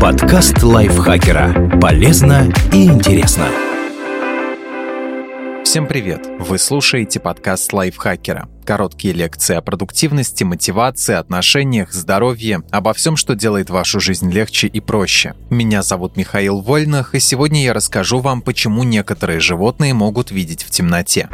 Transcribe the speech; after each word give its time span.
Подкаст 0.00 0.62
лайфхакера. 0.62 1.78
Полезно 1.80 2.52
и 2.72 2.86
интересно. 2.86 3.46
Всем 5.64 5.86
привет! 5.86 6.26
Вы 6.38 6.58
слушаете 6.58 7.18
подкаст 7.18 7.72
лайфхакера. 7.72 8.48
Короткие 8.64 9.14
лекции 9.14 9.56
о 9.56 9.62
продуктивности, 9.62 10.44
мотивации, 10.44 11.14
отношениях, 11.14 11.92
здоровье, 11.92 12.62
обо 12.70 12.94
всем, 12.94 13.16
что 13.16 13.34
делает 13.34 13.68
вашу 13.68 14.00
жизнь 14.00 14.30
легче 14.30 14.68
и 14.68 14.80
проще. 14.80 15.34
Меня 15.50 15.82
зовут 15.82 16.16
Михаил 16.16 16.60
Вольнах, 16.60 17.14
и 17.14 17.20
сегодня 17.20 17.64
я 17.64 17.74
расскажу 17.74 18.20
вам, 18.20 18.42
почему 18.42 18.84
некоторые 18.84 19.40
животные 19.40 19.92
могут 19.92 20.30
видеть 20.30 20.62
в 20.62 20.70
темноте. 20.70 21.28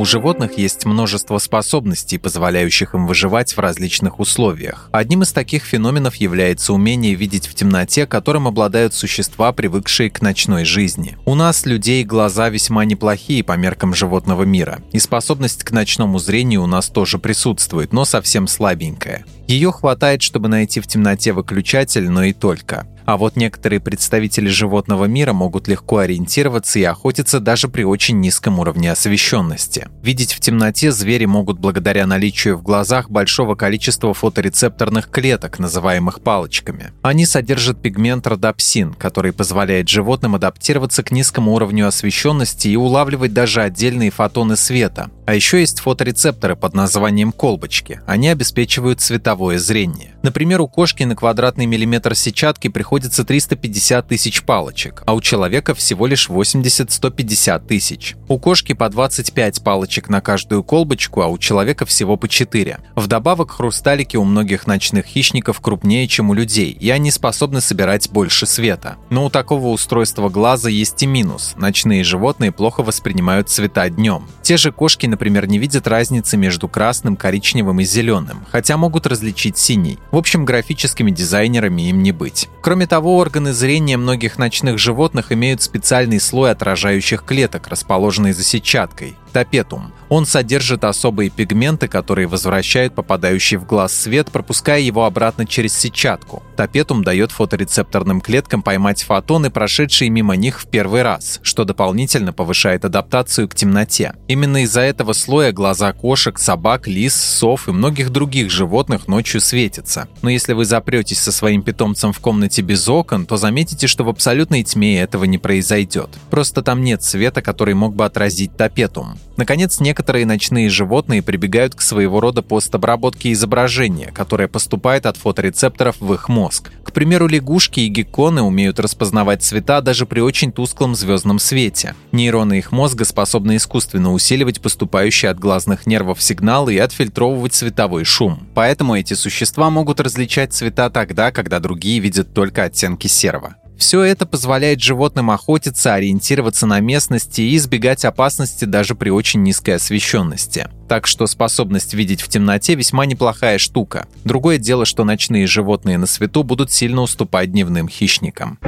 У 0.00 0.06
животных 0.06 0.56
есть 0.56 0.86
множество 0.86 1.36
способностей, 1.36 2.16
позволяющих 2.16 2.94
им 2.94 3.06
выживать 3.06 3.54
в 3.54 3.60
различных 3.60 4.18
условиях. 4.18 4.88
Одним 4.92 5.24
из 5.24 5.32
таких 5.32 5.62
феноменов 5.62 6.14
является 6.14 6.72
умение 6.72 7.14
видеть 7.14 7.46
в 7.46 7.54
темноте, 7.54 8.06
которым 8.06 8.48
обладают 8.48 8.94
существа, 8.94 9.52
привыкшие 9.52 10.08
к 10.08 10.22
ночной 10.22 10.64
жизни. 10.64 11.18
У 11.26 11.34
нас, 11.34 11.66
людей, 11.66 12.02
глаза 12.02 12.48
весьма 12.48 12.86
неплохие 12.86 13.44
по 13.44 13.58
меркам 13.58 13.92
животного 13.92 14.44
мира, 14.44 14.80
и 14.90 14.98
способность 14.98 15.64
к 15.64 15.70
ночному 15.70 16.18
зрению 16.18 16.62
у 16.62 16.66
нас 16.66 16.88
тоже 16.88 17.18
присутствует, 17.18 17.92
но 17.92 18.06
совсем 18.06 18.46
слабенькая. 18.48 19.26
Ее 19.48 19.70
хватает, 19.70 20.22
чтобы 20.22 20.48
найти 20.48 20.80
в 20.80 20.86
темноте 20.86 21.34
выключатель, 21.34 22.08
но 22.08 22.22
и 22.22 22.32
только. 22.32 22.86
А 23.10 23.16
вот 23.16 23.34
некоторые 23.34 23.80
представители 23.80 24.46
животного 24.46 25.06
мира 25.06 25.32
могут 25.32 25.66
легко 25.66 25.98
ориентироваться 25.98 26.78
и 26.78 26.84
охотиться 26.84 27.40
даже 27.40 27.66
при 27.66 27.82
очень 27.82 28.20
низком 28.20 28.60
уровне 28.60 28.92
освещенности. 28.92 29.88
Видеть 30.00 30.32
в 30.32 30.38
темноте 30.38 30.92
звери 30.92 31.24
могут 31.24 31.58
благодаря 31.58 32.06
наличию 32.06 32.56
в 32.56 32.62
глазах 32.62 33.10
большого 33.10 33.56
количества 33.56 34.14
фоторецепторных 34.14 35.10
клеток, 35.10 35.58
называемых 35.58 36.20
палочками. 36.20 36.92
Они 37.02 37.26
содержат 37.26 37.82
пигмент 37.82 38.28
родопсин, 38.28 38.94
который 38.94 39.32
позволяет 39.32 39.88
животным 39.88 40.36
адаптироваться 40.36 41.02
к 41.02 41.10
низкому 41.10 41.54
уровню 41.54 41.88
освещенности 41.88 42.68
и 42.68 42.76
улавливать 42.76 43.32
даже 43.32 43.60
отдельные 43.60 44.12
фотоны 44.12 44.56
света. 44.56 45.10
А 45.26 45.34
еще 45.34 45.58
есть 45.58 45.80
фоторецепторы 45.80 46.54
под 46.54 46.74
названием 46.74 47.32
колбочки. 47.32 48.00
Они 48.06 48.28
обеспечивают 48.28 49.00
цветовое 49.00 49.58
зрение. 49.58 50.14
Например, 50.22 50.60
у 50.60 50.68
кошки 50.68 51.02
на 51.02 51.16
квадратный 51.16 51.66
миллиметр 51.66 52.14
сетчатки 52.14 52.68
приходится 52.68 53.00
находится 53.10 53.24
350 53.24 54.08
тысяч 54.08 54.42
палочек, 54.42 55.02
а 55.06 55.14
у 55.14 55.20
человека 55.20 55.74
всего 55.74 56.06
лишь 56.06 56.28
80-150 56.28 57.66
тысяч. 57.66 58.16
У 58.28 58.38
кошки 58.38 58.72
по 58.72 58.88
25 58.88 59.64
палочек 59.64 60.08
на 60.08 60.20
каждую 60.20 60.62
колбочку, 60.62 61.22
а 61.22 61.26
у 61.28 61.38
человека 61.38 61.86
всего 61.86 62.16
по 62.16 62.28
4. 62.28 62.78
Вдобавок, 62.94 63.52
хрусталики 63.52 64.16
у 64.16 64.24
многих 64.24 64.66
ночных 64.66 65.06
хищников 65.06 65.60
крупнее, 65.60 66.06
чем 66.08 66.30
у 66.30 66.34
людей, 66.34 66.70
и 66.70 66.90
они 66.90 67.10
способны 67.10 67.60
собирать 67.60 68.10
больше 68.10 68.46
света. 68.46 68.96
Но 69.10 69.26
у 69.26 69.30
такого 69.30 69.68
устройства 69.68 70.28
глаза 70.28 70.68
есть 70.68 71.02
и 71.02 71.06
минус. 71.06 71.54
Ночные 71.56 72.04
животные 72.04 72.52
плохо 72.52 72.82
воспринимают 72.82 73.48
цвета 73.48 73.88
днем. 73.88 74.28
Те 74.42 74.56
же 74.56 74.72
кошки, 74.72 75.06
например, 75.06 75.46
не 75.46 75.58
видят 75.58 75.86
разницы 75.86 76.36
между 76.36 76.68
красным, 76.68 77.16
коричневым 77.16 77.80
и 77.80 77.84
зеленым, 77.84 78.44
хотя 78.50 78.76
могут 78.76 79.06
различить 79.06 79.58
синий. 79.58 79.98
В 80.10 80.16
общем, 80.16 80.44
графическими 80.44 81.10
дизайнерами 81.10 81.88
им 81.88 82.02
не 82.02 82.12
быть. 82.12 82.48
Кроме 82.60 82.86
того, 82.86 83.16
органы 83.16 83.52
зрения 83.52 83.96
многих 83.96 84.38
ночных 84.38 84.78
животных 84.78 85.30
имеют 85.30 85.62
специальный 85.62 86.20
слой 86.20 86.50
отражающих 86.50 87.24
клеток, 87.24 87.68
расположенный 87.68 88.32
за 88.32 88.42
сетчаткой– 88.42 89.16
тапетум. 89.30 89.92
Он 90.10 90.26
содержит 90.26 90.82
особые 90.84 91.30
пигменты, 91.30 91.86
которые 91.86 92.26
возвращают 92.26 92.94
попадающий 92.94 93.56
в 93.56 93.64
глаз 93.64 93.94
свет, 93.94 94.30
пропуская 94.32 94.80
его 94.80 95.04
обратно 95.04 95.46
через 95.46 95.72
сетчатку. 95.72 96.42
Тапетум 96.56 97.04
дает 97.04 97.30
фоторецепторным 97.30 98.20
клеткам 98.20 98.62
поймать 98.62 99.04
фотоны, 99.04 99.50
прошедшие 99.50 100.10
мимо 100.10 100.34
них 100.34 100.60
в 100.60 100.66
первый 100.66 101.02
раз, 101.02 101.38
что 101.42 101.64
дополнительно 101.64 102.32
повышает 102.32 102.84
адаптацию 102.84 103.48
к 103.48 103.54
темноте. 103.54 104.14
Именно 104.26 104.64
из-за 104.64 104.80
этого 104.80 105.12
слоя 105.12 105.52
глаза 105.52 105.92
кошек, 105.92 106.38
собак, 106.38 106.88
лис, 106.88 107.14
сов 107.14 107.68
и 107.68 107.72
многих 107.72 108.10
других 108.10 108.50
животных 108.50 109.06
ночью 109.06 109.40
светятся. 109.40 110.08
Но 110.22 110.30
если 110.30 110.52
вы 110.52 110.64
запретесь 110.64 111.20
со 111.20 111.30
своим 111.30 111.62
питомцем 111.62 112.12
в 112.12 112.18
комнате 112.18 112.62
без 112.62 112.88
окон, 112.88 113.26
то 113.26 113.36
заметите, 113.36 113.86
что 113.86 114.02
в 114.02 114.08
абсолютной 114.08 114.64
тьме 114.64 115.00
этого 115.00 115.22
не 115.24 115.38
произойдет. 115.38 116.10
Просто 116.30 116.62
там 116.62 116.82
нет 116.82 117.04
света, 117.04 117.42
который 117.42 117.74
мог 117.74 117.94
бы 117.94 118.04
отразить 118.04 118.56
тапетум. 118.56 119.18
Наконец, 119.40 119.80
некоторые 119.80 120.26
ночные 120.26 120.68
животные 120.68 121.22
прибегают 121.22 121.74
к 121.74 121.80
своего 121.80 122.20
рода 122.20 122.42
постобработке 122.42 123.32
изображения, 123.32 124.12
которое 124.12 124.48
поступает 124.48 125.06
от 125.06 125.16
фоторецепторов 125.16 125.96
в 125.98 126.12
их 126.12 126.28
мозг. 126.28 126.70
К 126.84 126.92
примеру, 126.92 127.26
лягушки 127.26 127.80
и 127.80 127.88
гекконы 127.88 128.42
умеют 128.42 128.78
распознавать 128.78 129.42
цвета 129.42 129.80
даже 129.80 130.04
при 130.04 130.20
очень 130.20 130.52
тусклом 130.52 130.94
звездном 130.94 131.38
свете. 131.38 131.94
Нейроны 132.12 132.58
их 132.58 132.70
мозга 132.70 133.06
способны 133.06 133.56
искусственно 133.56 134.12
усиливать 134.12 134.60
поступающие 134.60 135.30
от 135.30 135.38
глазных 135.38 135.86
нервов 135.86 136.20
сигналы 136.20 136.74
и 136.74 136.78
отфильтровывать 136.78 137.54
световой 137.54 138.04
шум. 138.04 138.46
Поэтому 138.54 138.94
эти 138.94 139.14
существа 139.14 139.70
могут 139.70 140.00
различать 140.00 140.52
цвета 140.52 140.90
тогда, 140.90 141.32
когда 141.32 141.60
другие 141.60 141.98
видят 142.00 142.34
только 142.34 142.64
оттенки 142.64 143.06
серого. 143.06 143.56
Все 143.80 144.02
это 144.02 144.26
позволяет 144.26 144.82
животным 144.82 145.30
охотиться, 145.30 145.94
ориентироваться 145.94 146.66
на 146.66 146.80
местности 146.80 147.40
и 147.40 147.56
избегать 147.56 148.04
опасности 148.04 148.66
даже 148.66 148.94
при 148.94 149.08
очень 149.08 149.42
низкой 149.42 149.76
освещенности. 149.76 150.68
Так 150.86 151.06
что 151.06 151.26
способность 151.26 151.94
видеть 151.94 152.20
в 152.20 152.28
темноте 152.28 152.74
весьма 152.74 153.06
неплохая 153.06 153.56
штука. 153.56 154.06
Другое 154.22 154.58
дело, 154.58 154.84
что 154.84 155.04
ночные 155.04 155.46
животные 155.46 155.96
на 155.96 156.06
свету 156.06 156.42
будут 156.42 156.70
сильно 156.70 157.00
уступать 157.00 157.52
дневным 157.52 157.88
хищникам. 157.88 158.58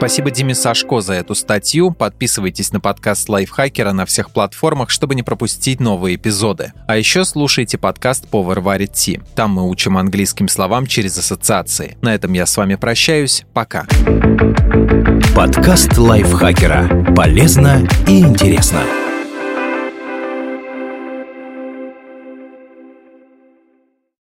Спасибо 0.00 0.30
Диме 0.30 0.54
Сашко 0.54 1.02
за 1.02 1.12
эту 1.12 1.34
статью. 1.34 1.90
Подписывайтесь 1.90 2.72
на 2.72 2.80
подкаст 2.80 3.28
Лайфхакера 3.28 3.92
на 3.92 4.06
всех 4.06 4.30
платформах, 4.30 4.88
чтобы 4.88 5.14
не 5.14 5.22
пропустить 5.22 5.78
новые 5.78 6.16
эпизоды. 6.16 6.72
А 6.88 6.96
еще 6.96 7.26
слушайте 7.26 7.76
подкаст 7.76 8.26
Повар 8.26 8.60
варит 8.60 8.94
Ти. 8.94 9.20
Там 9.34 9.50
мы 9.50 9.68
учим 9.68 9.98
английским 9.98 10.48
словам 10.48 10.86
через 10.86 11.18
ассоциации. 11.18 11.98
На 12.00 12.14
этом 12.14 12.32
я 12.32 12.46
с 12.46 12.56
вами 12.56 12.76
прощаюсь. 12.76 13.44
Пока. 13.52 13.84
Подкаст 15.36 15.98
Лайфхакера. 15.98 17.12
Полезно 17.14 17.86
и 18.08 18.20
интересно. 18.20 18.80